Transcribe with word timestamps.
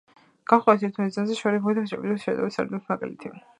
განვიხილოთ 0.51 0.85
ერთი 0.87 1.03
მიზანზე 1.09 1.35
შორი 1.41 1.61
მოქმედების 1.67 1.95
ბომბდამშენებით 1.99 2.27
შეტევის 2.35 2.61
არიდების 2.67 2.93
მაგალითი. 2.95 3.37